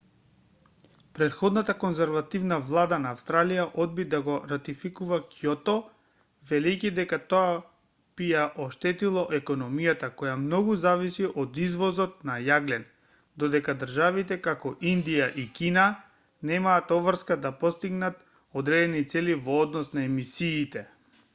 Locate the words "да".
4.13-4.21, 17.45-17.55